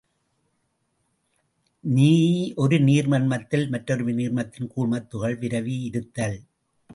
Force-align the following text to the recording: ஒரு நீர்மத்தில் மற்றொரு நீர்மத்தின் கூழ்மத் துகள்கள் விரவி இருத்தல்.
ஒரு 2.55 2.77
நீர்மத்தில் 2.77 3.69
மற்றொரு 3.69 4.05
நீர்மத்தின் 4.05 4.71
கூழ்மத் 4.77 5.07
துகள்கள் 5.07 5.49
விரவி 5.49 5.83
இருத்தல். 5.83 6.41